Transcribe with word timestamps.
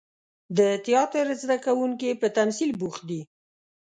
د 0.57 0.59
تیاتر 0.85 1.25
زده 1.41 1.57
کوونکي 1.65 2.09
په 2.21 2.27
تمثیل 2.37 2.71
بوخت 2.81 3.01
دي. 3.09 3.21